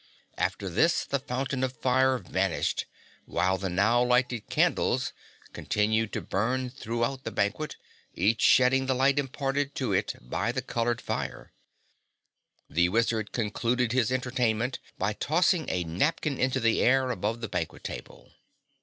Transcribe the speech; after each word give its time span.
After 0.39 0.67
this 0.67 1.05
the 1.05 1.19
fountain 1.19 1.63
of 1.63 1.77
fire 1.77 2.17
vanished 2.17 2.87
while 3.25 3.59
the 3.59 3.69
now 3.69 4.01
lighted 4.01 4.49
candles 4.49 5.13
continued 5.53 6.11
to 6.13 6.21
burn 6.21 6.71
throughout 6.71 7.23
the 7.23 7.29
banquet, 7.29 7.75
each 8.15 8.41
shedding 8.41 8.87
the 8.87 8.95
light 8.95 9.19
imparted 9.19 9.75
to 9.75 9.93
it 9.93 10.15
by 10.19 10.51
the 10.51 10.63
colored 10.63 11.01
fire. 11.01 11.53
The 12.67 12.89
Wizard 12.89 13.31
concluded 13.31 13.91
his 13.91 14.11
entertainment 14.11 14.79
by 14.97 15.13
tossing 15.13 15.69
a 15.69 15.83
napkin 15.83 16.39
into 16.39 16.59
the 16.59 16.81
air 16.81 17.11
above 17.11 17.41
the 17.41 17.47
banquet 17.47 17.83
table. 17.83 18.31